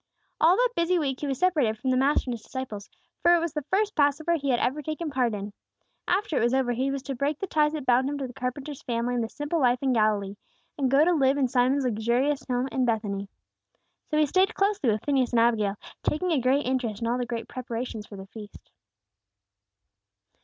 All 0.39 0.55
that 0.55 0.69
busy 0.75 0.97
week 0.97 1.19
he 1.19 1.27
was 1.27 1.37
separated 1.37 1.77
from 1.77 1.91
the 1.91 1.95
Master 1.95 2.27
and 2.31 2.33
His 2.33 2.41
disciples; 2.41 2.89
for 3.21 3.35
it 3.35 3.39
was 3.39 3.53
the 3.53 3.61
first 3.61 3.93
Passover 3.93 4.33
he 4.33 4.49
had 4.49 4.59
ever 4.59 4.81
taken 4.81 5.11
part 5.11 5.35
in. 5.35 5.53
After 6.07 6.35
it 6.37 6.43
was 6.43 6.55
over, 6.55 6.71
he 6.71 6.89
was 6.89 7.03
to 7.03 7.13
break 7.13 7.37
the 7.37 7.45
ties 7.45 7.73
that 7.73 7.85
bound 7.85 8.09
him 8.09 8.17
to 8.17 8.25
the 8.25 8.33
carpenter's 8.33 8.81
family 8.81 9.13
and 9.13 9.23
the 9.23 9.29
simple 9.29 9.59
life 9.59 9.77
in 9.83 9.93
Galilee, 9.93 10.37
and 10.75 10.89
go 10.89 11.05
to 11.05 11.13
live 11.13 11.37
in 11.37 11.47
Simon's 11.47 11.85
luxurious 11.85 12.43
home 12.47 12.67
in 12.71 12.83
Bethany. 12.83 13.29
So 14.09 14.17
he 14.17 14.25
stayed 14.25 14.55
closely 14.55 14.89
with 14.89 15.03
Phineas 15.05 15.33
and 15.33 15.39
Abigail, 15.39 15.75
taking 16.01 16.31
a 16.31 16.41
great 16.41 16.65
interest 16.65 16.99
in 17.03 17.07
all 17.07 17.19
the 17.19 17.27
great 17.27 17.47
preparations 17.47 18.07
for 18.07 18.15
the 18.15 18.25
feast. 18.25 18.71